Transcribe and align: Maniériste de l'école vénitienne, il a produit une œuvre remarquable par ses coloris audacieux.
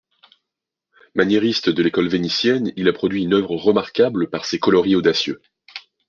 Maniériste 1.13 1.69
de 1.69 1.83
l'école 1.83 2.07
vénitienne, 2.07 2.73
il 2.75 2.89
a 2.89 2.91
produit 2.91 3.21
une 3.25 3.35
œuvre 3.35 3.51
remarquable 3.55 4.31
par 4.31 4.45
ses 4.45 4.57
coloris 4.57 4.95
audacieux. 4.95 5.39